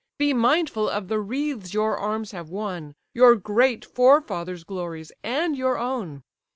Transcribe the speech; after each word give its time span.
Be 0.17 0.33
mindful 0.33 0.89
of 0.89 1.09
the 1.09 1.19
wreaths 1.19 1.75
your 1.75 1.95
arms 1.95 2.31
have 2.31 2.49
won, 2.49 2.95
Your 3.13 3.35
great 3.35 3.85
forefathers' 3.85 4.63
glories, 4.63 5.11
and 5.21 5.55
your 5.55 5.77
own. 5.77 6.23